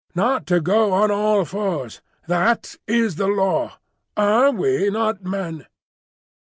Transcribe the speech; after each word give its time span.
"Not 0.15 0.47
to 0.47 0.59
go 0.59 0.93
on 0.93 1.11
all 1.11 1.45
fours; 1.45 2.01
that 2.25 2.75
is 2.87 3.17
the 3.17 3.27
Law. 3.27 3.77
Are 4.17 4.49
we 4.49 4.89
not 4.89 5.21
Men?" 5.23 5.67